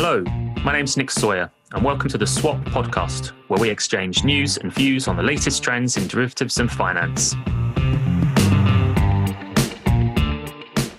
[0.00, 0.22] Hello,
[0.62, 4.72] my name's Nick Sawyer, and welcome to the Swap podcast, where we exchange news and
[4.72, 7.34] views on the latest trends in derivatives and finance.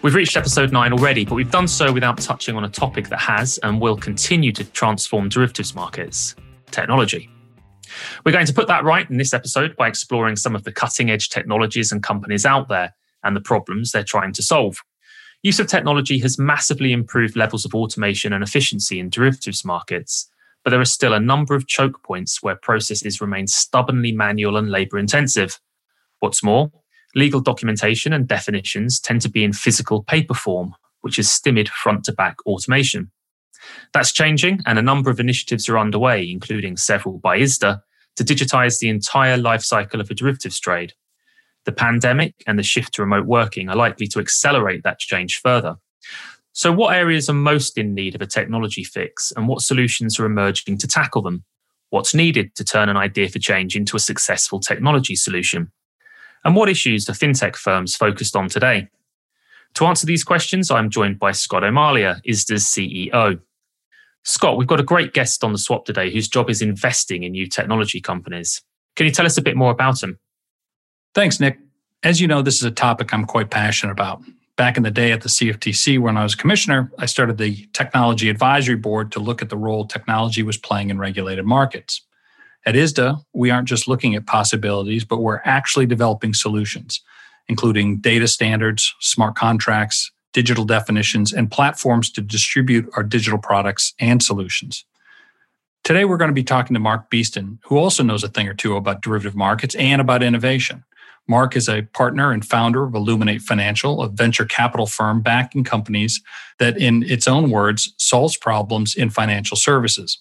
[0.01, 3.21] We've reached episode nine already, but we've done so without touching on a topic that
[3.21, 6.35] has and will continue to transform derivatives markets
[6.69, 7.29] technology.
[8.25, 11.09] We're going to put that right in this episode by exploring some of the cutting
[11.09, 14.83] edge technologies and companies out there and the problems they're trying to solve.
[15.41, 20.29] Use of technology has massively improved levels of automation and efficiency in derivatives markets,
[20.63, 24.69] but there are still a number of choke points where processes remain stubbornly manual and
[24.69, 25.57] labor intensive.
[26.19, 26.71] What's more,
[27.15, 32.03] legal documentation and definitions tend to be in physical paper form, which is stymied front
[32.03, 33.09] to back automation.
[33.93, 37.81] That's changing, and a number of initiatives are underway, including several by ISDA,
[38.17, 40.93] to digitize the entire life cycle of a derivatives trade.
[41.65, 45.75] The pandemic and the shift to remote working are likely to accelerate that change further.
[46.53, 50.25] So, what areas are most in need of a technology fix, and what solutions are
[50.25, 51.43] emerging to tackle them?
[51.89, 55.71] What's needed to turn an idea for change into a successful technology solution?
[56.43, 58.87] And what issues are fintech firms focused on today?
[59.75, 63.39] To answer these questions, I'm joined by Scott O'Malia, ISDA's CEO.
[64.23, 67.31] Scott, we've got a great guest on the swap today whose job is investing in
[67.31, 68.61] new technology companies.
[68.95, 70.19] Can you tell us a bit more about him?
[71.15, 71.59] Thanks, Nick.
[72.03, 74.21] As you know, this is a topic I'm quite passionate about.
[74.55, 78.29] Back in the day at the CFTC, when I was commissioner, I started the Technology
[78.29, 82.01] Advisory Board to look at the role technology was playing in regulated markets.
[82.65, 87.01] At ISDA, we aren't just looking at possibilities, but we're actually developing solutions,
[87.47, 94.21] including data standards, smart contracts, digital definitions, and platforms to distribute our digital products and
[94.21, 94.85] solutions.
[95.83, 98.53] Today, we're going to be talking to Mark Beeston, who also knows a thing or
[98.53, 100.83] two about derivative markets and about innovation.
[101.29, 106.21] Mark is a partner and founder of Illuminate Financial, a venture capital firm backing companies
[106.57, 110.17] that, in its own words, solves problems in financial services.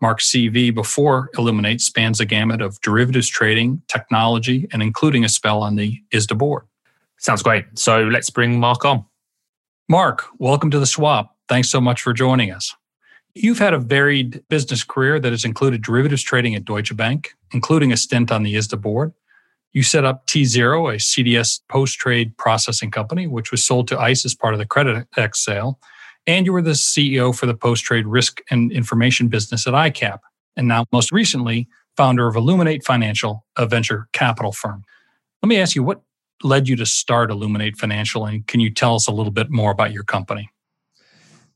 [0.00, 5.62] Mark's CV before Illuminate spans a gamut of derivatives trading, technology, and including a spell
[5.62, 6.64] on the ISDA board.
[7.18, 7.66] Sounds great.
[7.74, 9.04] So let's bring Mark on.
[9.86, 11.36] Mark, welcome to the swap.
[11.48, 12.74] Thanks so much for joining us.
[13.34, 17.92] You've had a varied business career that has included derivatives trading at Deutsche Bank, including
[17.92, 19.12] a stint on the ISDA board,
[19.72, 23.98] you set up T Zero, a CDS post trade processing company, which was sold to
[23.98, 25.78] ICE as part of the Creditex sale.
[26.26, 30.18] And you were the CEO for the post trade risk and information business at ICAP.
[30.56, 34.84] And now, most recently, founder of Illuminate Financial, a venture capital firm.
[35.42, 36.02] Let me ask you, what
[36.42, 38.26] led you to start Illuminate Financial?
[38.26, 40.50] And can you tell us a little bit more about your company?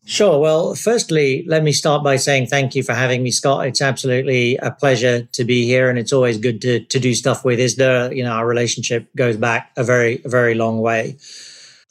[0.04, 0.40] Sure.
[0.40, 3.66] Well, firstly, let me start by saying thank you for having me, Scott.
[3.68, 7.44] It's absolutely a pleasure to be here, and it's always good to to do stuff
[7.44, 8.14] with ISDA.
[8.16, 11.18] You know, our relationship goes back a very, very long way.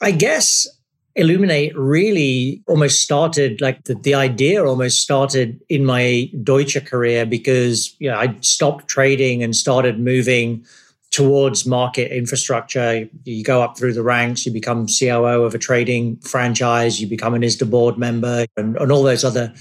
[0.02, 0.68] I guess
[1.16, 7.96] Illuminate really almost started like the, the idea almost started in my Deutsche career because
[8.00, 10.66] you know I stopped trading and started moving
[11.12, 13.08] towards market infrastructure.
[13.26, 17.34] You go up through the ranks, you become COO of a trading franchise, you become
[17.34, 19.54] an ISDA board member, and, and all those other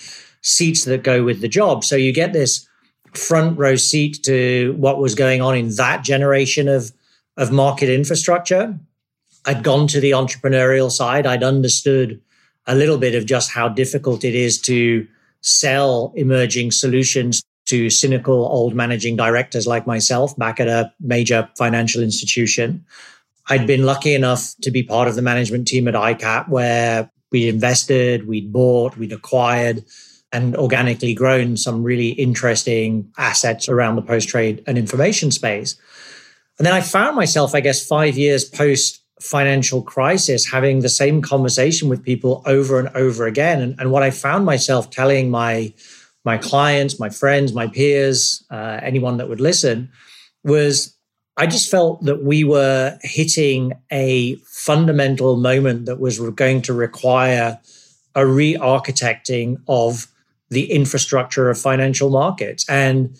[0.42, 1.84] seats that go with the job.
[1.84, 2.66] So you get this
[3.14, 6.92] front row seat to what was going on in that generation of,
[7.36, 8.78] of market infrastructure.
[9.44, 12.20] I'd gone to the entrepreneurial side, I'd understood
[12.66, 15.08] a little bit of just how difficult it is to
[15.40, 22.02] sell emerging solutions to cynical old managing directors like myself back at a major financial
[22.02, 22.84] institution.
[23.48, 27.48] I'd been lucky enough to be part of the management team at ICAP where we'd
[27.48, 29.84] invested, we'd bought, we'd acquired,
[30.32, 35.76] and organically grown some really interesting assets around the post trade and information space.
[36.58, 41.22] And then I found myself, I guess, five years post financial crisis, having the same
[41.22, 43.60] conversation with people over and over again.
[43.60, 45.72] And, and what I found myself telling my
[46.24, 49.90] my clients, my friends, my peers, uh, anyone that would listen,
[50.44, 50.96] was
[51.36, 57.58] I just felt that we were hitting a fundamental moment that was going to require
[58.14, 60.06] a re architecting of
[60.50, 62.68] the infrastructure of financial markets.
[62.68, 63.16] And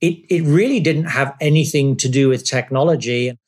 [0.00, 3.38] it, it really didn't have anything to do with technology,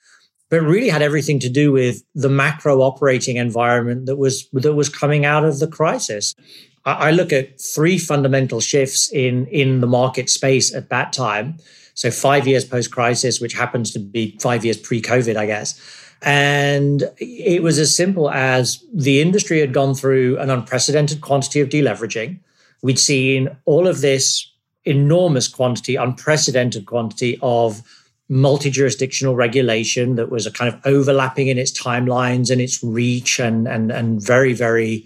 [0.50, 4.90] but really had everything to do with the macro operating environment that was, that was
[4.90, 6.34] coming out of the crisis.
[6.84, 11.58] I look at three fundamental shifts in in the market space at that time.
[11.94, 15.80] So five years post crisis, which happens to be five years pre COVID, I guess.
[16.22, 21.68] And it was as simple as the industry had gone through an unprecedented quantity of
[21.68, 22.38] deleveraging.
[22.82, 24.48] We'd seen all of this
[24.84, 27.82] enormous quantity, unprecedented quantity of
[28.28, 33.38] multi jurisdictional regulation that was a kind of overlapping in its timelines and its reach
[33.38, 35.04] and, and, and very, very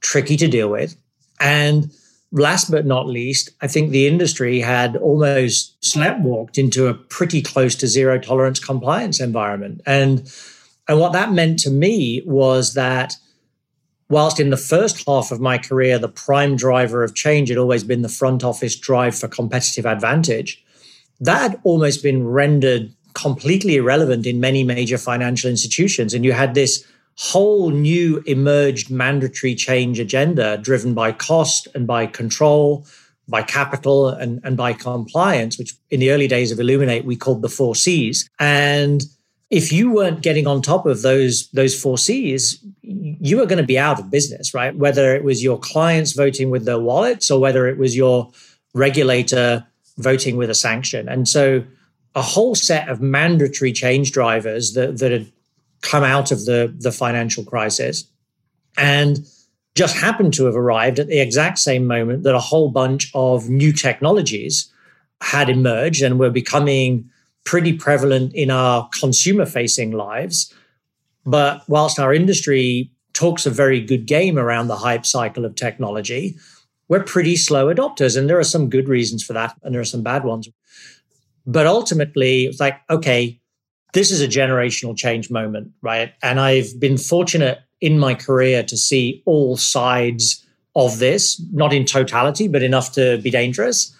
[0.00, 0.96] tricky to deal with.
[1.40, 1.90] And
[2.32, 7.74] last but not least, I think the industry had almost sleptwalked into a pretty close
[7.76, 9.80] to zero tolerance compliance environment.
[9.86, 10.30] And,
[10.88, 13.14] and what that meant to me was that
[14.10, 17.84] whilst in the first half of my career, the prime driver of change had always
[17.84, 20.64] been the front office drive for competitive advantage,
[21.20, 26.14] that had almost been rendered completely irrelevant in many major financial institutions.
[26.14, 26.86] And you had this
[27.18, 32.86] whole new emerged mandatory change agenda driven by cost and by control,
[33.26, 37.42] by capital and, and by compliance, which in the early days of Illuminate we called
[37.42, 38.28] the four C's.
[38.38, 39.02] And
[39.50, 43.66] if you weren't getting on top of those those four C's, you were going to
[43.66, 44.76] be out of business, right?
[44.76, 48.30] Whether it was your clients voting with their wallets or whether it was your
[48.74, 49.66] regulator
[49.96, 51.08] voting with a sanction.
[51.08, 51.64] And so
[52.14, 55.32] a whole set of mandatory change drivers that, that had
[55.82, 58.04] come out of the, the financial crisis
[58.76, 59.18] and
[59.74, 63.48] just happened to have arrived at the exact same moment that a whole bunch of
[63.48, 64.72] new technologies
[65.20, 67.08] had emerged and were becoming
[67.44, 70.52] pretty prevalent in our consumer facing lives.
[71.24, 76.36] But whilst our industry talks a very good game around the hype cycle of technology,
[76.88, 78.16] we're pretty slow adopters.
[78.16, 80.48] And there are some good reasons for that, and there are some bad ones.
[81.46, 83.37] But ultimately, it's like, okay,
[83.92, 86.12] this is a generational change moment, right?
[86.22, 90.44] And I've been fortunate in my career to see all sides
[90.74, 93.94] of this, not in totality, but enough to be dangerous.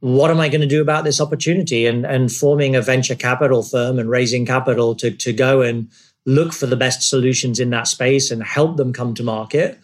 [0.00, 1.86] What am I going to do about this opportunity?
[1.86, 5.88] And, and forming a venture capital firm and raising capital to, to go and
[6.26, 9.78] look for the best solutions in that space and help them come to market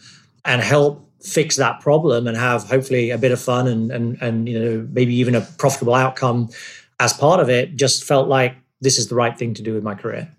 [0.45, 4.49] and help fix that problem and have hopefully a bit of fun and, and, and
[4.49, 6.49] you know, maybe even a profitable outcome
[7.01, 9.83] as part of it just felt like this is the right thing to do with
[9.83, 10.35] my career.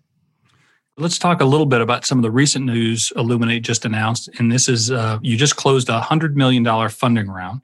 [0.97, 4.29] Let's talk a little bit about some of the recent news Illuminate just announced.
[4.37, 7.63] And this is uh, you just closed a $100 million funding round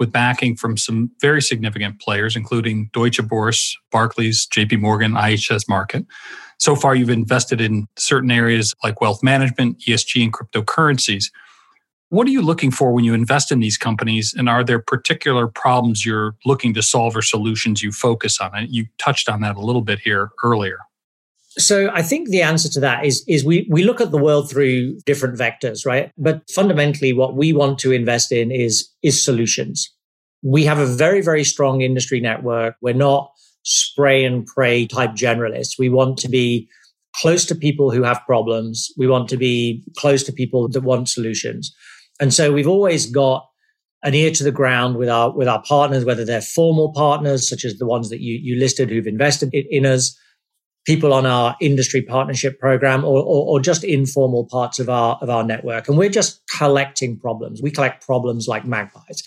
[0.00, 6.06] with backing from some very significant players, including Deutsche Börse, Barclays, JP Morgan, IHS Markit.
[6.58, 11.30] So far, you've invested in certain areas like wealth management, ESG, and cryptocurrencies.
[12.12, 14.34] What are you looking for when you invest in these companies?
[14.36, 18.50] And are there particular problems you're looking to solve or solutions you focus on?
[18.54, 20.76] And you touched on that a little bit here earlier.
[21.56, 24.50] So I think the answer to that is is we we look at the world
[24.50, 26.12] through different vectors, right?
[26.18, 29.90] But fundamentally what we want to invest in is is solutions.
[30.42, 32.76] We have a very very strong industry network.
[32.82, 33.32] We're not
[33.62, 35.78] spray and pray type generalists.
[35.78, 36.68] We want to be
[37.16, 38.90] close to people who have problems.
[38.98, 41.74] We want to be close to people that want solutions.
[42.20, 43.46] And so we've always got
[44.02, 47.64] an ear to the ground with our with our partners, whether they're formal partners, such
[47.64, 50.18] as the ones that you you listed who've invested in, in us,
[50.84, 55.30] people on our industry partnership program, or, or, or just informal parts of our of
[55.30, 55.88] our network.
[55.88, 57.62] And we're just collecting problems.
[57.62, 59.22] We collect problems like magpies.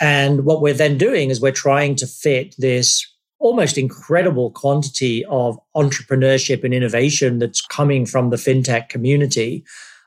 [0.00, 3.06] And what we're then doing is we're trying to fit this
[3.38, 9.64] almost incredible quantity of entrepreneurship and innovation that's coming from the fintech community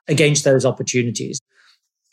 [0.08, 1.40] against those opportunities.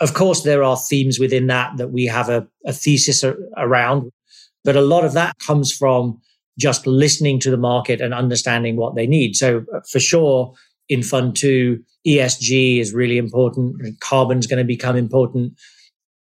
[0.03, 3.23] Of course, there are themes within that that we have a, a thesis
[3.57, 4.11] around,
[4.65, 6.21] but a lot of that comes from
[6.59, 9.37] just listening to the market and understanding what they need.
[9.37, 10.55] So, uh, for sure,
[10.89, 13.77] in Fund Two, ESG is really important.
[14.01, 15.53] Carbon is going to become important.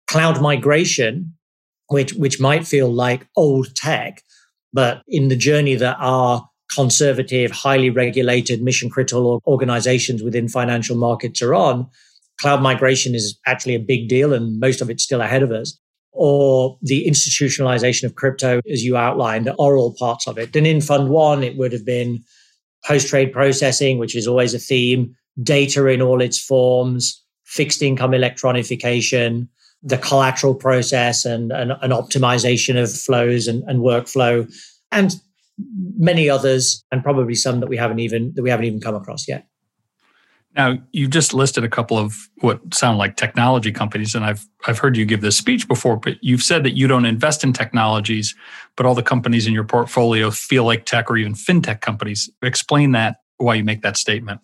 [0.08, 1.34] Cloud migration,
[1.88, 4.22] which which might feel like old tech,
[4.74, 11.40] but in the journey that our conservative, highly regulated, mission critical organizations within financial markets
[11.40, 11.88] are on,
[12.40, 15.78] cloud migration is actually a big deal and most of it's still ahead of us.
[16.12, 20.56] Or the institutionalization of crypto, as you outlined, are all parts of it.
[20.56, 22.24] And in Fund One, it would have been
[22.84, 28.10] post trade processing, which is always a theme, data in all its forms, fixed income
[28.10, 29.46] electronification,
[29.82, 34.52] the collateral process and, an optimization of flows and, and workflow,
[34.90, 35.14] and
[35.96, 39.28] many others, and probably some that we haven't even that we haven't even come across
[39.28, 39.46] yet.
[40.56, 44.78] Now, you just listed a couple of what sound like technology companies, and I've I've
[44.78, 48.34] heard you give this speech before, but you've said that you don't invest in technologies,
[48.76, 52.28] but all the companies in your portfolio feel like tech or even fintech companies.
[52.42, 54.40] Explain that why you make that statement.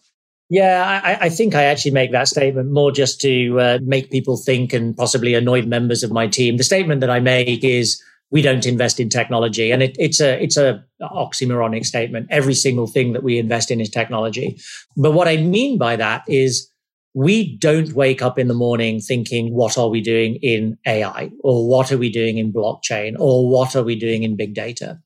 [0.49, 4.37] Yeah, I, I think I actually make that statement more just to uh, make people
[4.37, 6.57] think and possibly annoy members of my team.
[6.57, 9.71] The statement that I make is we don't invest in technology.
[9.71, 12.27] And it, it's a it's a oxymoronic statement.
[12.31, 14.59] Every single thing that we invest in is technology.
[14.97, 16.71] But what I mean by that is
[17.15, 21.31] we don't wake up in the morning thinking, what are we doing in AI?
[21.43, 23.15] Or what are we doing in blockchain?
[23.19, 25.01] Or what are we doing in big data?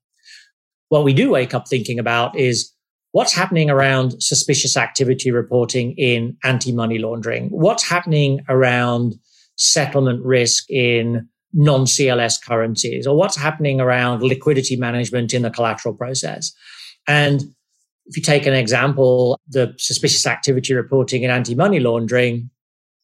[0.89, 2.73] What we do wake up thinking about is
[3.13, 7.49] what's happening around suspicious activity reporting in anti money laundering?
[7.51, 9.15] What's happening around
[9.57, 15.95] settlement risk in non CLS currencies or what's happening around liquidity management in the collateral
[15.95, 16.53] process.
[17.07, 17.43] And
[18.07, 22.51] if you take an example, the suspicious activity reporting and anti money laundering,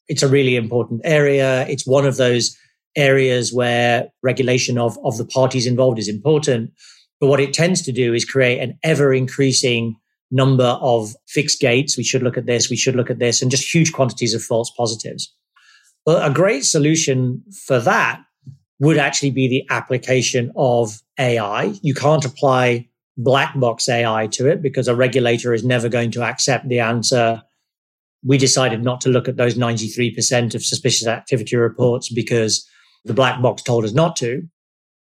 [0.09, 1.67] it's a really important area.
[1.69, 2.57] It's one of those
[2.97, 6.73] areas where regulation of, of the parties involved is important.
[7.21, 9.97] But what it tends to do is create an ever increasing
[10.31, 11.97] number of fixed gates.
[11.97, 12.69] We should look at this.
[12.69, 15.33] We should look at this and just huge quantities of false positives.
[16.05, 18.21] Well, a great solution for that
[18.79, 21.75] would actually be the application of AI.
[21.83, 26.23] You can't apply black box AI to it because a regulator is never going to
[26.23, 27.43] accept the answer.
[28.23, 32.69] We decided not to look at those 93% of suspicious activity reports because
[33.05, 34.47] the black box told us not to.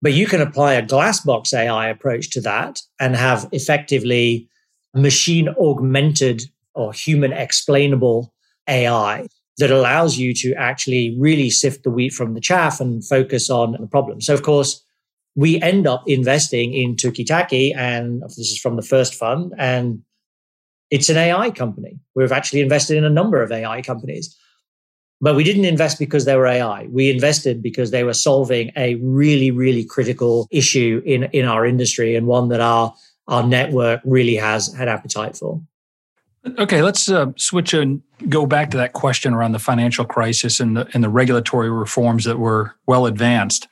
[0.02, 4.50] But you can apply a glass box AI approach to that and have effectively
[4.94, 6.44] machine augmented
[6.76, 8.34] or human explainable
[8.68, 9.28] AI
[9.58, 13.78] that allows you to actually really sift the wheat from the chaff and focus on
[13.80, 14.20] the problem.
[14.22, 14.84] So, of course,
[15.36, 20.02] we end up investing in Tookitaki, and this is from the first fund, and
[20.92, 22.00] it's an AI company.
[22.16, 24.38] We've actually invested in a number of AI companies.
[25.22, 26.88] But we didn't invest because they were AI.
[26.92, 32.16] We invested because they were solving a really, really critical issue in, in our industry
[32.16, 32.94] and one that our,
[33.30, 35.62] our network really has had appetite for.
[36.60, 40.76] Okay, let's uh, switch and go back to that question around the financial crisis and
[40.76, 43.68] the, and the regulatory reforms that were well advanced.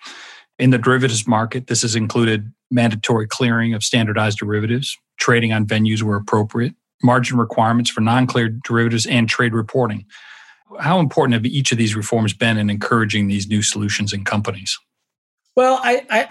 [0.57, 6.01] In the derivatives market, this has included mandatory clearing of standardized derivatives, trading on venues
[6.03, 6.73] where appropriate,
[7.03, 10.05] margin requirements for non cleared derivatives, and trade reporting
[10.79, 14.77] how important have each of these reforms been in encouraging these new solutions in companies?
[15.55, 16.27] Well, I, I,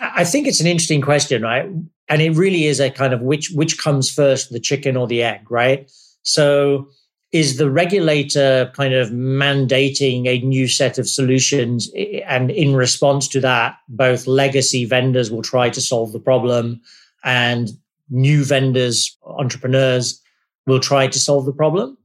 [0.00, 1.68] I think it's an interesting question, right?
[2.12, 5.22] And it really is a kind of which which comes first, the chicken or the
[5.22, 5.90] egg, right?
[6.24, 6.88] So
[7.32, 12.76] is the regulator kind of mandating a new set of solutions eh, eh, and in
[12.76, 16.82] response to that both legacy vendors will try to solve the problem
[17.24, 17.70] and
[18.10, 20.20] new vendors entrepreneurs
[20.66, 21.96] will try to solve the problem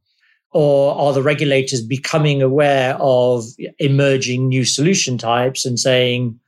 [0.51, 3.43] or are the regulators becoming aware of
[3.79, 6.39] emerging new solution types and saying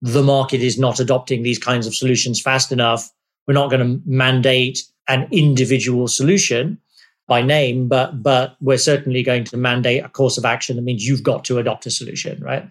[0.00, 3.10] the market is not adopting these kinds of solutions fast enough?
[3.46, 6.78] We're not going to mandate an individual solution
[7.26, 11.06] by name, but but we're certainly going to mandate a course of action that means
[11.06, 12.68] you've got to adopt a solution, right?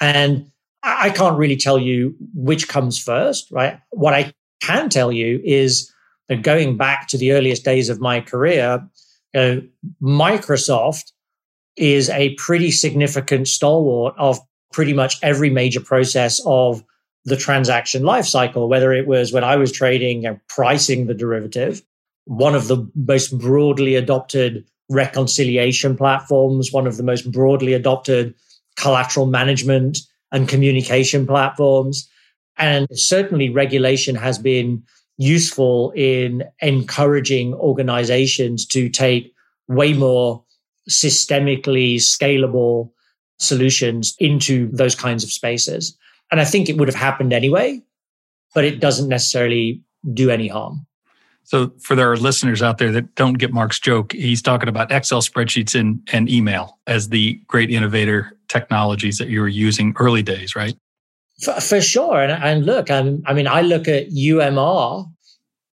[0.00, 0.50] And
[0.82, 3.80] I can't really tell you which comes first, right?
[3.90, 5.92] What I can tell you is
[6.28, 8.86] that going back to the earliest days of my career,
[10.02, 11.12] Microsoft
[11.76, 14.38] is a pretty significant stalwart of
[14.72, 16.84] pretty much every major process of
[17.24, 21.82] the transaction lifecycle, whether it was when I was trading and pricing the derivative,
[22.24, 28.34] one of the most broadly adopted reconciliation platforms, one of the most broadly adopted
[28.76, 29.98] collateral management
[30.32, 32.08] and communication platforms.
[32.56, 34.82] And certainly regulation has been
[35.16, 39.34] useful in encouraging organizations to take
[39.66, 40.44] way more
[40.88, 42.90] systemically scalable
[43.38, 45.96] solutions into those kinds of spaces.
[46.30, 47.82] And I think it would have happened anyway,
[48.54, 50.86] but it doesn't necessarily do any harm.
[51.44, 55.22] So, for our listeners out there that don't get Mark's joke, he's talking about Excel
[55.22, 60.54] spreadsheets and, and email as the great innovator technologies that you were using early days,
[60.54, 60.76] right?
[61.42, 62.20] For, for sure.
[62.20, 65.06] And, and look, I'm, I mean, I look at UMR.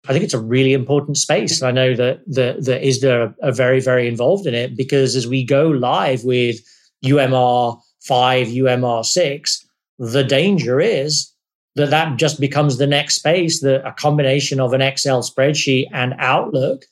[0.08, 1.62] I think it's a really important space.
[1.62, 5.44] I know that the, the ISDA are very, very involved in it because as we
[5.44, 6.62] go live with
[7.04, 9.68] UMR 5, UMR 6,
[10.00, 11.32] the danger is
[11.76, 16.14] that that just becomes the next space that a combination of an Excel spreadsheet and
[16.20, 16.86] Outlook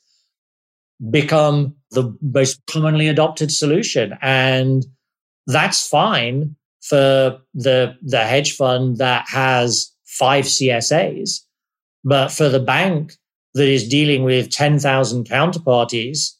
[1.10, 4.16] become the most commonly adopted solution.
[4.20, 4.84] And
[5.46, 11.40] that's fine for the the hedge fund that has five CSAs,
[12.04, 13.14] but for the bank
[13.54, 16.32] that is dealing with 10,000 counterparties,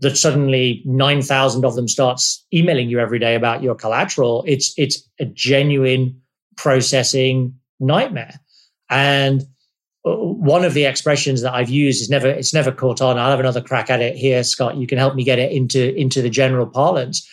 [0.00, 5.06] that suddenly 9,000 of them starts emailing you every day about your collateral, it's it's
[5.18, 6.20] a genuine
[6.56, 8.40] processing nightmare.
[8.88, 9.42] And
[10.06, 13.18] uh, one of the expressions that I've used is never it's never caught on.
[13.18, 14.76] I'll have another crack at it here, Scott.
[14.76, 17.28] You can help me get it into into the general parlance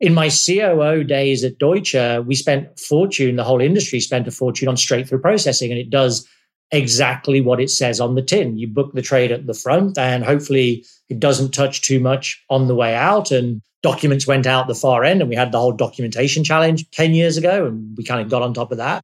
[0.00, 1.96] in my COO days at Deutsche,
[2.26, 5.88] we spent fortune, the whole industry spent a fortune on straight through processing, and it
[5.88, 6.28] does
[6.74, 8.58] exactly what it says on the tin.
[8.58, 12.66] You book the trade at the front, and hopefully it doesn't touch too much on
[12.66, 13.30] the way out.
[13.30, 17.14] And documents went out the far end, and we had the whole documentation challenge 10
[17.14, 19.02] years ago, and we kind of got on top of that.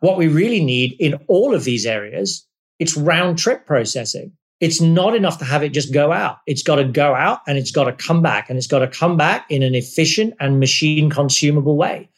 [0.00, 2.46] What we really need in all of these areas,
[2.78, 4.32] it's round trip processing.
[4.60, 6.38] it's not enough to have it just go out.
[6.46, 8.88] It's got to go out and it's got to come back and it's got to
[8.88, 12.08] come back in an efficient and machine consumable way.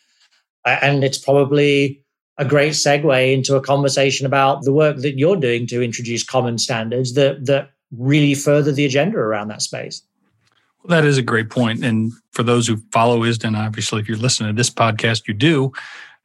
[0.64, 2.04] And it's probably
[2.38, 6.56] a great segue into a conversation about the work that you're doing to introduce common
[6.56, 10.02] standards that, that really further the agenda around that space.
[10.82, 11.84] Well, that is a great point.
[11.84, 15.72] And for those who follow ISDA, obviously, if you're listening to this podcast, you do.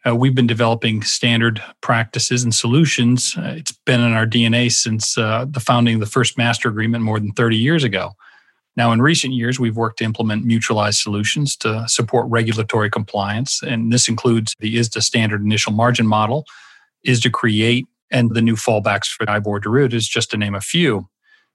[0.05, 3.35] Uh, we've been developing standard practices and solutions.
[3.37, 7.03] Uh, it's been in our DNA since uh, the founding of the first master agreement
[7.03, 8.11] more than 30 years ago.
[8.75, 13.93] Now, in recent years, we've worked to implement mutualized solutions to support regulatory compliance, and
[13.93, 16.45] this includes the ISDA standard initial margin model,
[17.05, 21.07] ISDA Create, and the new fallbacks for IBOR derivatives, just to name a few.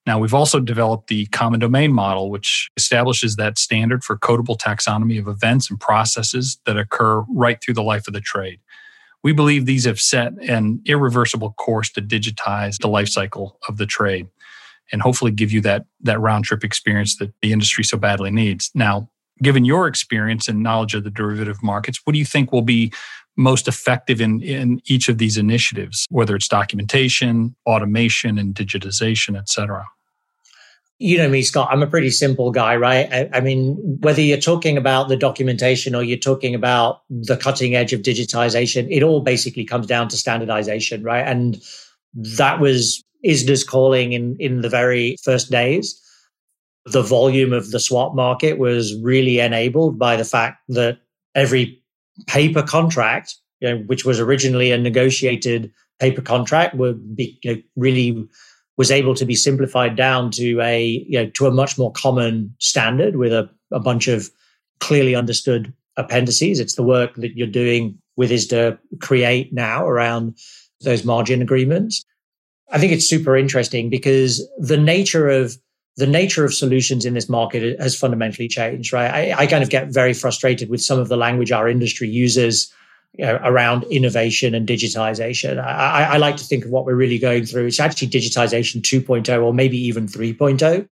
[0.07, 5.19] Now, we've also developed the common domain model, which establishes that standard for codable taxonomy
[5.19, 8.61] of events and processes that occur right through the life of the trade.
[9.23, 13.87] We believe these have set an irreversible course to digitize the life cycle of the
[13.87, 14.29] trade
[14.93, 18.71] and hopefully give you that, that round trip experience that the industry so badly needs.
[18.75, 19.09] Now,
[19.43, 22.93] given your experience and knowledge of the derivative markets, what do you think will be
[23.37, 29.49] most effective in, in each of these initiatives, whether it's documentation, automation, and digitization, et
[29.49, 29.87] cetera?
[30.99, 33.09] you know me, Scott, I'm a pretty simple guy, right?
[33.13, 37.77] I, I, mean, whether you're talking about the documentation or you're talking about the cutting
[37.77, 41.27] edge of digitization, it all basically comes down to standardization, right?
[41.27, 41.63] And
[42.15, 46.01] that was ISDA's calling in, in the very first days.
[46.87, 50.99] The volume of the swap market was really enabled by the fact that
[51.35, 51.83] every
[52.27, 55.71] paper contract, you know, which was originally a negotiated
[56.01, 58.29] paper contract, would be you know, really
[58.77, 62.55] was able to be simplified down to a you know to a much more common
[62.59, 64.31] standard with a, a bunch of
[64.81, 66.61] clearly understood appendices.
[66.61, 70.39] It's the work that you're doing with ISDA Create now around
[70.81, 72.05] those margin agreements.
[72.71, 75.57] I think it's super interesting because the nature of
[75.97, 79.11] the nature of solutions in this market has fundamentally changed, right?
[79.11, 82.73] I, I kind of get very frustrated with some of the language our industry uses
[83.15, 85.59] you know, around innovation and digitization.
[85.59, 87.67] I, I, like to think of what we're really going through.
[87.67, 90.89] It's actually digitization 2.0 or maybe even 3.0.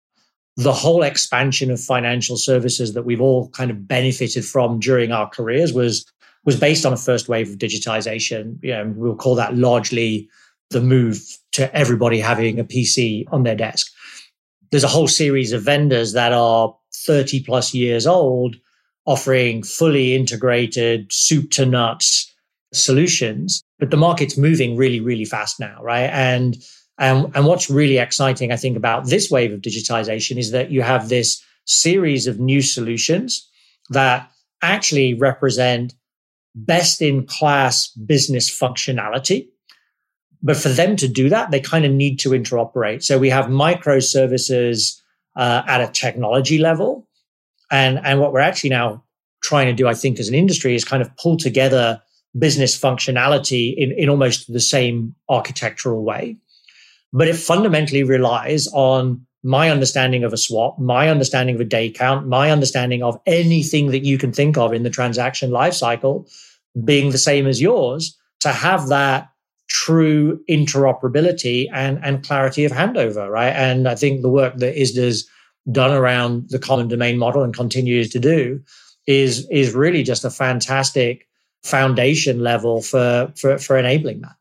[0.56, 5.28] The whole expansion of financial services that we've all kind of benefited from during our
[5.28, 6.06] careers was
[6.44, 8.58] was based on a first wave of digitization.
[8.62, 10.28] You know, we'll call that largely
[10.74, 11.18] the move
[11.52, 13.90] to everybody having a PC on their desk.
[14.70, 18.56] There's a whole series of vendors that are 30 plus years old
[19.06, 22.30] offering fully integrated soup to nuts
[22.72, 23.62] solutions.
[23.78, 26.10] But the market's moving really, really fast now, right?
[26.10, 26.56] And
[26.98, 30.82] and, and what's really exciting, I think, about this wave of digitization is that you
[30.82, 33.48] have this series of new solutions
[33.90, 34.30] that
[34.62, 35.94] actually represent
[36.54, 39.48] best in class business functionality.
[40.44, 43.02] But for them to do that, they kind of need to interoperate.
[43.02, 45.00] So we have microservices
[45.35, 47.09] uh, at a technology level
[47.70, 49.02] and, and what we're actually now
[49.42, 52.00] trying to do, I think, as an industry is kind of pull together
[52.38, 56.37] business functionality in, in almost the same architectural way.
[57.12, 61.90] But it fundamentally relies on my understanding of a swap, my understanding of a day
[61.90, 66.30] count, my understanding of anything that you can think of in the transaction lifecycle
[66.85, 69.28] being the same as yours to have that
[69.74, 73.52] true interoperability and, and clarity of handover, right?
[73.52, 75.28] And I think the work that ISDA's
[75.72, 78.60] done around the common domain model and continues to do
[79.08, 81.26] is is really just a fantastic
[81.64, 84.37] foundation level for for, for enabling that.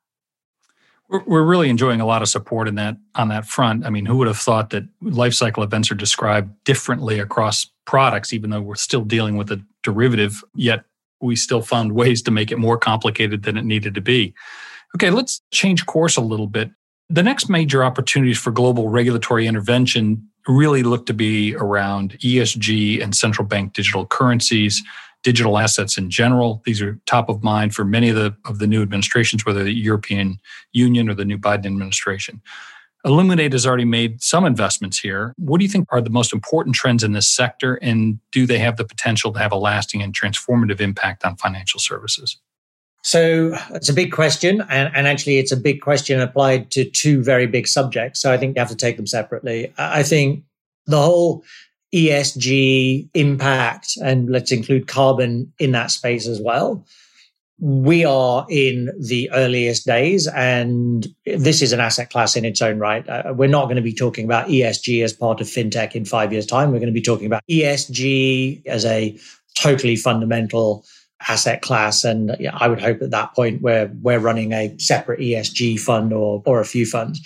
[1.10, 3.86] We're, really enjoying a lot of support in that on that front.
[3.86, 8.34] I mean, who would have thought that life cycle events are described differently across products,
[8.34, 10.86] even though we're still dealing with a derivative, yet
[11.22, 14.34] we still found ways to make it more complicated than it needed to be.
[14.96, 16.72] Okay, let's change course a little bit.
[17.10, 23.16] The next major opportunities for global regulatory intervention really look to be around ESG and
[23.16, 24.84] central bank digital currencies,
[25.24, 26.62] digital assets in general.
[26.66, 29.74] These are top of mind for many of the of the new administrations, whether the
[29.74, 30.40] European
[30.74, 32.42] Union or the new Biden administration.
[33.06, 35.34] Illuminate has already made some investments here.
[35.38, 38.60] What do you think are the most important trends in this sector, and do they
[38.60, 42.38] have the potential to have a lasting and transformative impact on financial services?
[43.04, 44.62] So it's a big question.
[44.70, 48.22] And, and, actually, it's a big question applied to two very big subjects.
[48.22, 49.74] So I think you have to take them separately.
[49.78, 50.44] I think
[50.86, 51.44] the whole
[51.94, 56.86] ESG impact, and let's include carbon in that space as well.
[57.60, 62.80] We are in the earliest days, and this is an asset class in its own
[62.80, 63.08] right.
[63.08, 66.34] Uh, we're not going to be talking about ESG as part of fintech in five
[66.34, 66.72] years' time.
[66.72, 69.18] We're going to be talking about ESG as a
[69.62, 70.84] totally fundamental
[71.28, 72.04] asset class.
[72.04, 76.14] And yeah, I would hope at that point we're we're running a separate ESG fund
[76.14, 77.22] or or a few funds.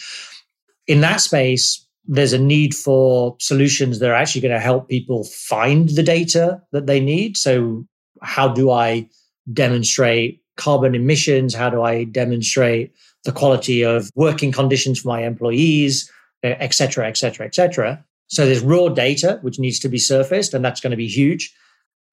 [0.88, 5.26] In that space, there's a need for solutions that are actually going to help people
[5.26, 7.36] find the data that they need.
[7.36, 7.86] So,
[8.22, 9.08] how do I
[9.54, 11.54] demonstrate carbon emissions?
[11.54, 12.94] How do I demonstrate
[13.26, 16.10] the quality of working conditions for my employees,
[16.44, 18.04] et cetera, et cetera, et cetera?
[18.28, 21.54] So, there's raw data which needs to be surfaced, and that's going to be huge.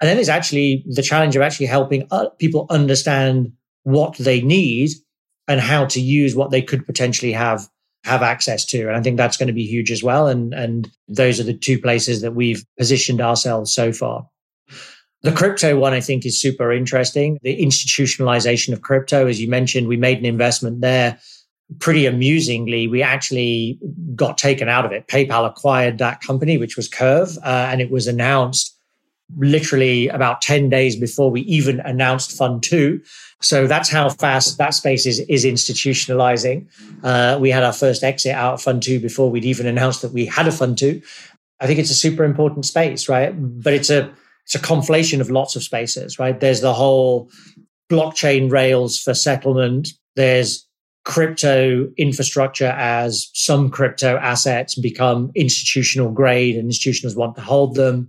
[0.01, 3.53] And then there's actually the challenge of actually helping uh, people understand
[3.85, 4.91] what they need
[5.47, 7.69] and how to use what they could potentially have
[8.05, 8.87] have access to.
[8.87, 10.27] And I think that's going to be huge as well.
[10.29, 14.29] And, and those are the two places that we've positioned ourselves so far.
[15.23, 17.39] The crypto one, I think, is super interesting.
[17.41, 21.19] The institutionalization of crypto, as you mentioned, we made an investment there.
[21.79, 23.79] Pretty amusingly, we actually
[24.15, 25.09] got taken out of it.
[25.09, 28.74] PayPal acquired that company, which was Curv, uh, and it was announced
[29.39, 33.01] literally about 10 days before we even announced Fund Two.
[33.41, 36.67] So that's how fast that space is, is institutionalizing.
[37.03, 40.13] Uh, we had our first exit out of Fund Two before we'd even announced that
[40.13, 41.03] we had a Fund Two.
[41.61, 43.33] I think it's a super important space, right?
[43.35, 44.13] But it's a
[44.45, 46.39] it's a conflation of lots of spaces, right?
[46.39, 47.31] There's the whole
[47.91, 49.89] blockchain rails for settlement.
[50.17, 50.67] There's
[51.05, 58.09] crypto infrastructure as some crypto assets become institutional grade and institutions want to hold them.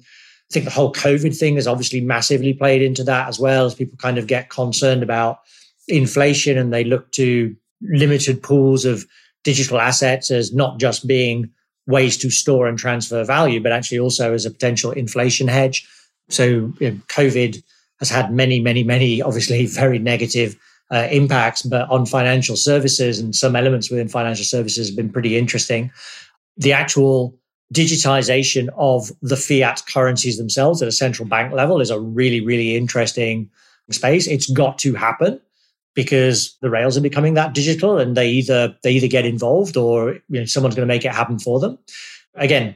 [0.51, 3.75] I think the whole COVID thing has obviously massively played into that as well as
[3.75, 5.39] people kind of get concerned about
[5.87, 9.05] inflation and they look to limited pools of
[9.43, 11.49] digital assets as not just being
[11.87, 15.87] ways to store and transfer value, but actually also as a potential inflation hedge.
[16.29, 16.45] So
[16.79, 17.61] you know, COVID
[17.99, 20.57] has had many, many, many, obviously very negative
[20.91, 25.37] uh, impacts, but on financial services and some elements within financial services have been pretty
[25.37, 25.91] interesting.
[26.57, 27.37] The actual
[27.73, 32.75] digitization of the fiat currencies themselves at a central bank level is a really, really
[32.75, 33.49] interesting
[33.91, 34.27] space.
[34.27, 35.39] It's got to happen
[35.93, 40.13] because the rails are becoming that digital and they either they either get involved or
[40.29, 41.77] you know, someone's going to make it happen for them.
[42.35, 42.75] Again,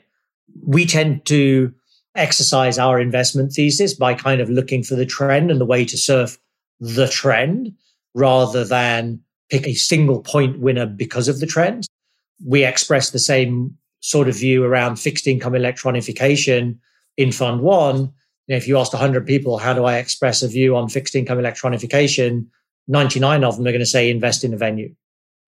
[0.66, 1.74] we tend to
[2.16, 5.98] exercise our investment thesis by kind of looking for the trend and the way to
[5.98, 6.38] surf
[6.80, 7.74] the trend
[8.16, 11.88] rather than pick a single point winner because of the trend.
[12.46, 16.78] We express the same sort of view around fixed income electronification
[17.18, 17.98] in Fund One.
[18.48, 21.16] You know, if you asked 100 people, how do I express a view on fixed
[21.16, 22.48] income electronification?
[22.88, 24.94] 99 of them are going to say invest in a venue,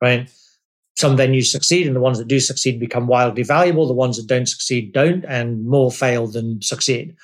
[0.02, 0.30] right?
[0.98, 3.88] Some venues succeed, and the ones that do succeed become wildly valuable.
[3.88, 7.16] The ones that don't succeed don't, and more fail than succeed.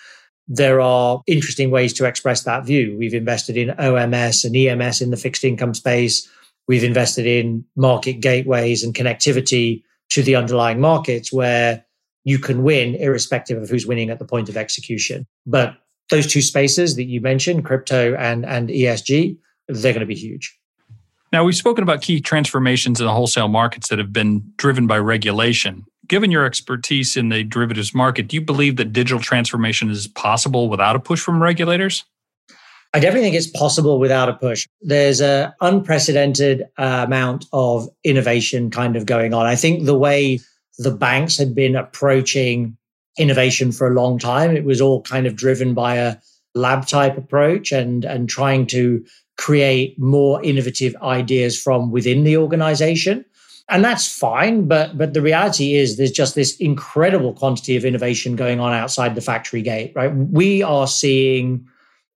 [0.48, 2.96] There are interesting ways to express that view.
[2.98, 6.28] We've invested in OMS and EMS in the fixed income space.
[6.68, 11.86] We've invested in market gateways and connectivity to the underlying markets where
[12.24, 15.26] you can win irrespective of who's winning at the point of execution.
[15.46, 15.78] But
[16.10, 20.58] those two spaces that you mentioned, crypto and, and ESG, they're going to be huge.
[21.34, 24.98] Now, we've spoken about key transformations in the wholesale markets that have been driven by
[25.00, 25.86] regulation.
[26.08, 30.70] Given your expertise in the derivatives market, do you believe that digital transformation is possible
[30.70, 32.06] without a push from regulators?
[32.93, 34.67] I definitely think it's possible without a push.
[34.82, 39.45] There's an unprecedented uh, amount of innovation kind of going on.
[39.45, 40.39] I think the way
[40.78, 42.78] the banks had been approaching
[43.17, 46.17] innovation for a long time, it was all kind of driven by a
[46.56, 49.04] lab type approach and, and trying to
[49.38, 53.23] create more innovative ideas from within the organization.
[53.69, 58.38] And that's fine, but but the reality is there's just this incredible quantity of innovation
[58.38, 60.13] going on outside the factory gate, right?
[60.15, 61.67] We are seeing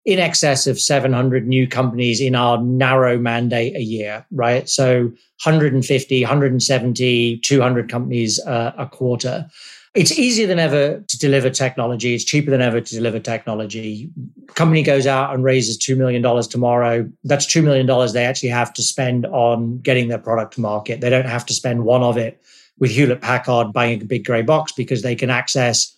[0.06, 4.68] in excess of 700 new companies in our narrow mandate a year, right?
[4.68, 5.04] So
[5.44, 9.48] 150, 170, 200 companies uh, a quarter.
[9.94, 12.16] It's easier than ever to deliver technology.
[12.16, 14.10] It's cheaper than ever to deliver technology.
[14.56, 17.10] Company goes out and raises $2 million tomorrow.
[17.26, 21.02] That's $2 million they actually have to spend on getting their product to market.
[21.02, 22.42] They don't have to spend one of it
[22.80, 25.96] with Hewlett Packard buying a big gray box because they can access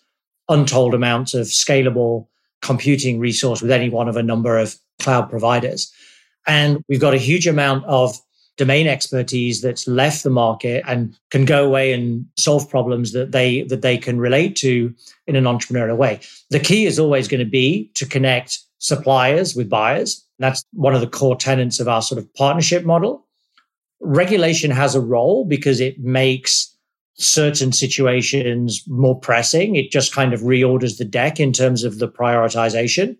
[0.49, 2.27] untold amounts of scalable
[2.63, 5.91] computing resource with any one of a number of cloud providers.
[6.47, 8.19] And we've got a huge amount of
[8.57, 13.63] domain expertise that's left the market and can go away and solve problems that they
[13.63, 14.93] that they can relate to
[15.27, 16.19] in an entrepreneurial way.
[16.49, 20.23] The key is always going to be to connect suppliers with buyers.
[20.39, 23.25] That's one of the core tenets of our sort of partnership model.
[24.01, 26.72] Regulation has a role because it makes
[27.15, 29.75] certain situations more pressing.
[29.75, 33.17] It just kind of reorders the deck in terms of the prioritization.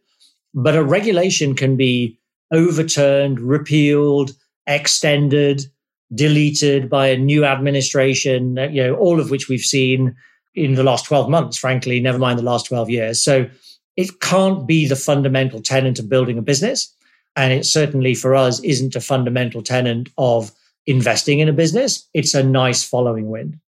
[0.53, 2.19] But a regulation can be
[2.51, 4.31] overturned, repealed,
[4.67, 5.65] extended,
[6.13, 10.15] deleted by a new administration, uh, you know, all of which we've seen
[10.55, 13.23] in the last 12 months, frankly, never mind the last 12 years.
[13.23, 13.49] So
[13.97, 16.93] it can't be the fundamental tenant of building a business.
[17.35, 20.51] And it certainly for us isn't a fundamental tenant of
[20.85, 22.07] investing in a business.
[22.13, 23.59] It's a nice following wind.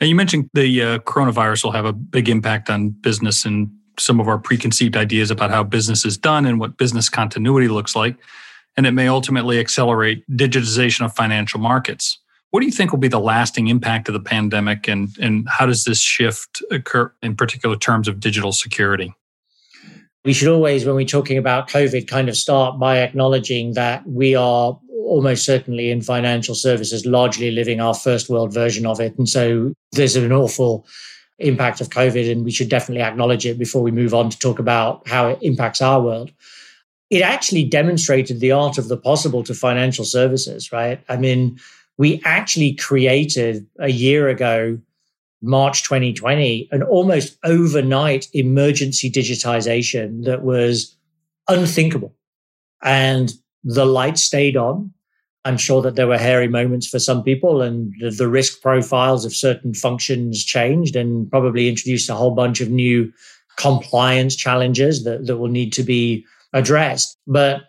[0.00, 4.20] Now, you mentioned the uh, coronavirus will have a big impact on business and some
[4.20, 8.16] of our preconceived ideas about how business is done and what business continuity looks like.
[8.76, 12.18] And it may ultimately accelerate digitization of financial markets.
[12.50, 15.66] What do you think will be the lasting impact of the pandemic, and, and how
[15.66, 19.12] does this shift occur in particular terms of digital security?
[20.24, 24.34] We should always, when we're talking about COVID, kind of start by acknowledging that we
[24.34, 24.78] are
[25.14, 29.16] almost certainly in financial services largely living our first world version of it.
[29.16, 30.84] And so there's an awful
[31.38, 34.58] impact of COVID, and we should definitely acknowledge it before we move on to talk
[34.58, 36.32] about how it impacts our world.
[37.10, 41.00] It actually demonstrated the art of the possible to financial services, right?
[41.08, 41.60] I mean,
[41.96, 44.78] we actually created a year ago,
[45.42, 50.96] March 2020, an almost overnight emergency digitization that was
[51.48, 52.12] unthinkable.
[52.82, 53.32] And
[53.64, 54.93] the light stayed on.
[55.44, 59.24] I'm sure that there were hairy moments for some people, and the, the, risk profiles
[59.24, 63.12] of certain functions changed and probably introduced a whole bunch of new
[63.56, 67.18] compliance challenges that, that will need to be addressed.
[67.26, 67.62] But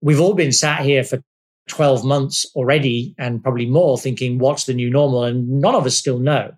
[0.00, 1.22] we've all been sat here for
[1.68, 5.24] 12 months already and probably more thinking, what's the new normal?
[5.24, 6.52] And none of us still know.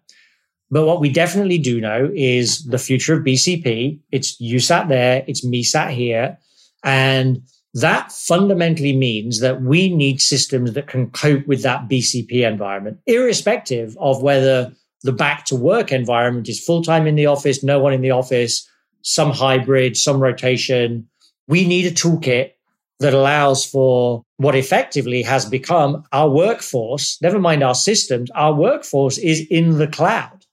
[0.71, 4.01] But what we definitely do know is the future of BCP.
[4.11, 6.39] It's you sat there, it's me sat here.
[6.83, 7.43] And
[7.75, 13.97] that fundamentally means that we need systems that can cope with that BCP environment, irrespective
[13.99, 17.93] of whether the back to work environment is full time in the office, no one
[17.93, 18.69] in the office,
[19.03, 21.09] some hybrid, some rotation.
[21.49, 22.53] We need a toolkit
[23.01, 29.19] that allows for what effectively has become our workforce, never mind our systems, our workforce
[29.19, 30.45] is in the cloud.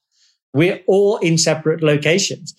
[0.52, 2.56] We're all in separate locations.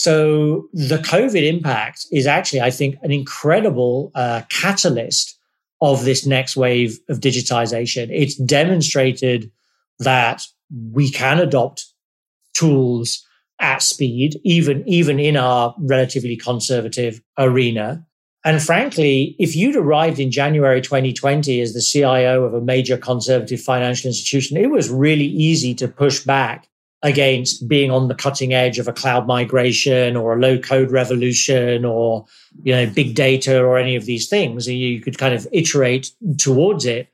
[0.00, 5.38] So the COVID impact is actually, I think, an incredible uh, catalyst
[5.82, 8.08] of this next wave of digitization.
[8.10, 9.50] It's demonstrated
[9.98, 10.42] that
[10.90, 11.84] we can adopt
[12.54, 13.22] tools
[13.60, 18.02] at speed, even, even in our relatively conservative arena.
[18.42, 23.60] And frankly, if you'd arrived in January 2020 as the CIO of a major conservative
[23.60, 26.69] financial institution, it was really easy to push back
[27.02, 31.84] against being on the cutting edge of a cloud migration or a low code revolution
[31.84, 32.26] or
[32.62, 36.10] you know big data or any of these things and you could kind of iterate
[36.36, 37.10] towards it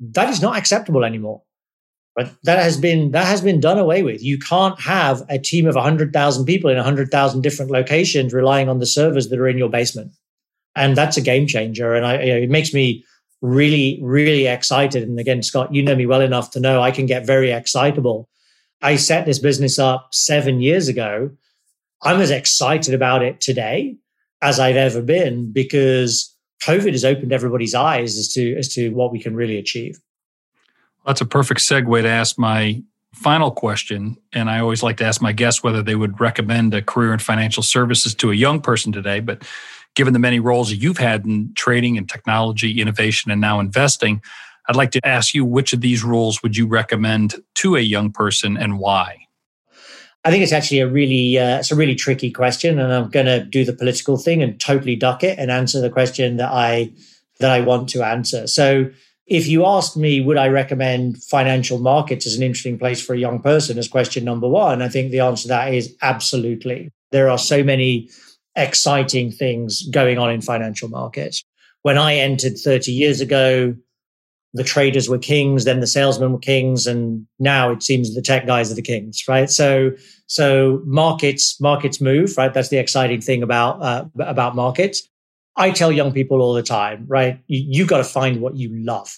[0.00, 1.42] that is not acceptable anymore.
[2.14, 4.22] But that has been that has been done away with.
[4.22, 8.86] You can't have a team of 100,000 people in 100,000 different locations relying on the
[8.86, 10.12] servers that are in your basement.
[10.74, 13.04] And that's a game changer and I, you know, it makes me
[13.42, 15.02] really really excited.
[15.02, 18.28] And again Scott you know me well enough to know I can get very excitable
[18.82, 21.30] I set this business up seven years ago.
[22.02, 23.96] I'm as excited about it today
[24.42, 29.12] as I've ever been because COVID has opened everybody's eyes as to as to what
[29.12, 30.00] we can really achieve.
[31.06, 34.16] That's a perfect segue to ask my final question.
[34.32, 37.18] And I always like to ask my guests whether they would recommend a career in
[37.18, 39.20] financial services to a young person today.
[39.20, 39.42] But
[39.94, 44.20] given the many roles you've had in trading and technology, innovation, and now investing,
[44.68, 48.10] I'd like to ask you which of these rules would you recommend to a young
[48.10, 49.26] person and why?
[50.24, 53.26] I think it's actually a really uh, it's a really tricky question, and I'm going
[53.26, 56.92] to do the political thing and totally duck it and answer the question that I
[57.38, 58.48] that I want to answer.
[58.48, 58.90] So,
[59.28, 63.18] if you asked me, would I recommend financial markets as an interesting place for a
[63.18, 66.90] young person, as question number one, I think the answer to that is absolutely.
[67.12, 68.10] There are so many
[68.56, 71.44] exciting things going on in financial markets.
[71.82, 73.76] When I entered 30 years ago,
[74.56, 78.46] the traders were kings, then the salesmen were kings, and now it seems the tech
[78.46, 79.50] guys are the kings, right?
[79.50, 79.90] So,
[80.26, 82.52] so markets markets move, right?
[82.52, 85.06] That's the exciting thing about uh, about markets.
[85.56, 87.38] I tell young people all the time, right?
[87.46, 89.14] You, you got to find what you love,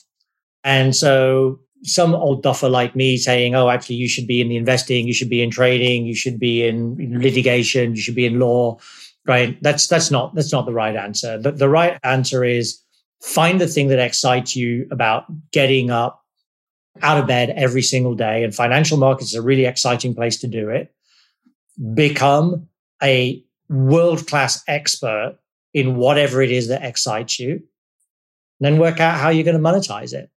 [0.65, 4.57] and so some old duffer like me saying, "Oh, actually, you should be in the
[4.57, 8.41] investing, you should be in trading, you should be in litigation, you should be in
[8.41, 8.79] law."
[9.25, 9.63] Right?
[9.63, 11.39] That's that's not that's not the right answer.
[11.39, 12.83] The, the right answer is
[13.21, 16.25] find the thing that excites you about getting up
[17.03, 18.45] out of bed every single day.
[18.45, 20.93] And financial markets is a really exciting place to do it.
[21.95, 22.69] Become
[23.03, 25.39] a world class expert
[25.75, 27.63] in whatever it is that excites you.
[28.61, 30.31] Then work out how you're going to monetize it.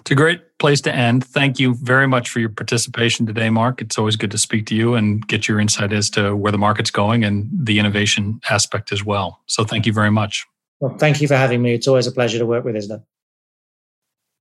[0.00, 1.24] It's a great place to end.
[1.24, 3.82] Thank you very much for your participation today, Mark.
[3.82, 6.58] It's always good to speak to you and get your insight as to where the
[6.58, 9.42] market's going and the innovation aspect as well.
[9.46, 10.46] So thank you very much.
[10.80, 11.74] Well, thank you for having me.
[11.74, 13.02] It's always a pleasure to work with Isda.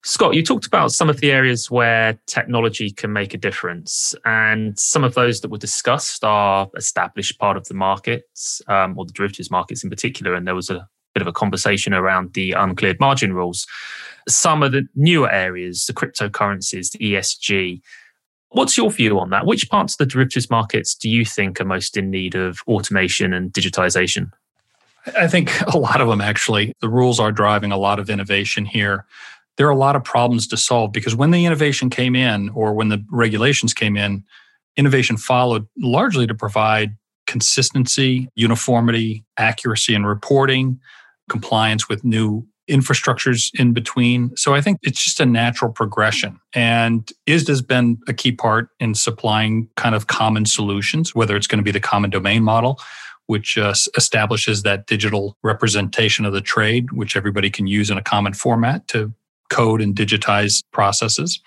[0.04, 4.78] Scott, you talked about some of the areas where technology can make a difference, and
[4.78, 9.14] some of those that were discussed are established part of the markets um, or the
[9.14, 10.36] derivatives markets in particular.
[10.36, 13.66] And there was a bit of a conversation around the uncleared margin rules.
[14.28, 17.82] Some of the newer areas, the cryptocurrencies, the ESG,
[18.50, 19.46] What's your view on that?
[19.46, 23.34] Which parts of the derivatives markets do you think are most in need of automation
[23.34, 24.32] and digitization?
[25.18, 26.74] I think a lot of them actually.
[26.82, 29.06] The rules are driving a lot of innovation here.
[29.58, 32.74] There are a lot of problems to solve because when the innovation came in or
[32.74, 34.24] when the regulations came in,
[34.76, 40.80] innovation followed largely to provide consistency, uniformity, accuracy in reporting,
[41.30, 44.36] compliance with new infrastructures in between.
[44.36, 46.40] So I think it's just a natural progression.
[46.54, 51.48] And ISDA has been a key part in supplying kind of common solutions, whether it's
[51.48, 52.80] going to be the common domain model,
[53.28, 58.04] which uh, establishes that digital representation of the trade, which everybody can use in a
[58.04, 59.14] common format to
[59.50, 61.40] code and digitize processes.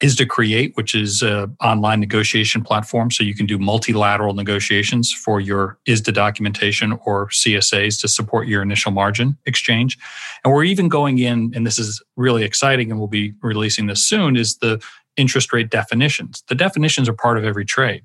[0.00, 3.10] ISDA Create, which is an online negotiation platform.
[3.10, 8.60] So you can do multilateral negotiations for your ISDA documentation or CSAs to support your
[8.60, 9.96] initial margin exchange.
[10.44, 14.06] And we're even going in, and this is really exciting, and we'll be releasing this
[14.06, 14.82] soon, is the
[15.16, 16.42] interest rate definitions.
[16.48, 18.02] The definitions are part of every trade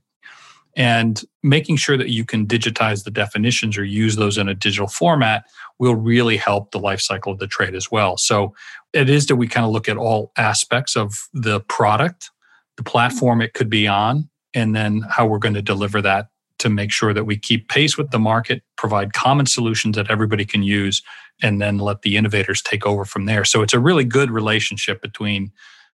[0.76, 4.88] and making sure that you can digitize the definitions or use those in a digital
[4.88, 5.44] format
[5.80, 8.18] will really help the life cycle of the trade as well.
[8.18, 8.54] So
[8.94, 12.30] it is that we kind of look at all aspects of the product
[12.78, 16.28] the platform it could be on and then how we're going to deliver that
[16.60, 20.46] to make sure that we keep pace with the market provide common solutions that everybody
[20.46, 21.02] can use
[21.42, 23.44] and then let the innovators take over from there.
[23.44, 25.52] So it's a really good relationship between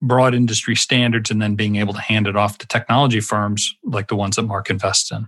[0.03, 4.09] broad industry standards and then being able to hand it off to technology firms like
[4.09, 5.27] the ones that Mark invests in.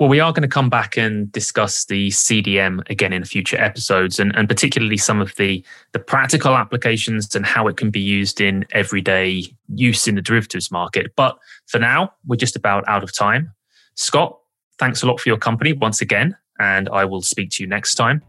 [0.00, 4.18] Well, we are going to come back and discuss the CDM again in future episodes,
[4.18, 8.40] and, and particularly some of the, the practical applications and how it can be used
[8.40, 11.12] in everyday use in the derivatives market.
[11.14, 13.52] But for now, we're just about out of time.
[13.94, 14.36] Scott,
[14.80, 17.94] thanks a lot for your company once again, and I will speak to you next
[17.94, 18.20] time.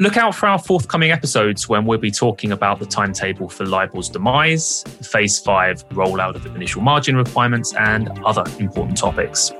[0.00, 4.08] Look out for our forthcoming episodes when we'll be talking about the timetable for LIBOR's
[4.08, 9.50] demise, phase five rollout of initial margin requirements, and other important topics.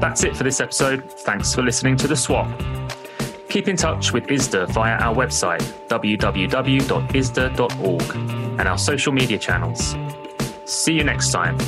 [0.00, 1.04] That's it for this episode.
[1.20, 2.48] Thanks for listening to The Swap.
[3.50, 6.96] Keep in touch with ISDA via our website, www.isda.org,
[8.58, 9.94] and our social media channels.
[10.64, 11.58] See you next time.